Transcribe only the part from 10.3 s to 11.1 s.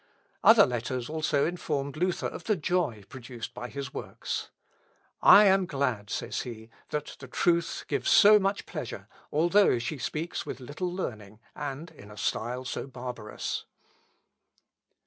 with little